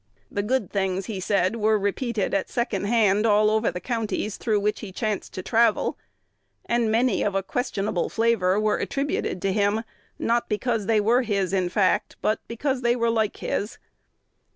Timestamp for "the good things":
0.31-1.05